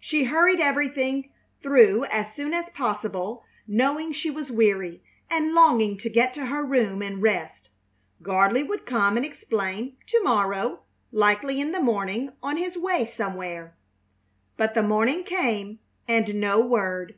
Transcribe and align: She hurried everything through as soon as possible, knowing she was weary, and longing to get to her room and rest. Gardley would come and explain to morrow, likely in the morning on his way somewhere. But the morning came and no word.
She 0.00 0.24
hurried 0.24 0.60
everything 0.60 1.30
through 1.62 2.04
as 2.10 2.34
soon 2.34 2.52
as 2.52 2.68
possible, 2.68 3.42
knowing 3.66 4.12
she 4.12 4.28
was 4.28 4.50
weary, 4.52 5.02
and 5.30 5.54
longing 5.54 5.96
to 5.96 6.10
get 6.10 6.34
to 6.34 6.44
her 6.44 6.62
room 6.62 7.00
and 7.00 7.22
rest. 7.22 7.70
Gardley 8.22 8.62
would 8.62 8.84
come 8.84 9.16
and 9.16 9.24
explain 9.24 9.96
to 10.08 10.22
morrow, 10.22 10.80
likely 11.10 11.58
in 11.58 11.72
the 11.72 11.80
morning 11.80 12.34
on 12.42 12.58
his 12.58 12.76
way 12.76 13.06
somewhere. 13.06 13.74
But 14.58 14.74
the 14.74 14.82
morning 14.82 15.24
came 15.24 15.78
and 16.06 16.34
no 16.38 16.60
word. 16.60 17.14